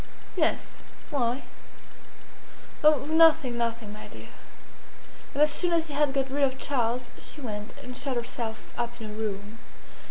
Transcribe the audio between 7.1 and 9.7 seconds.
she went and shut herself up in her room.